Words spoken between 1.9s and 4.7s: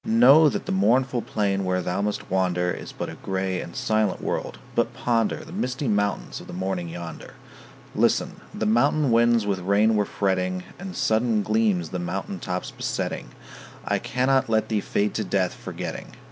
must wander Is but a gray and silent world,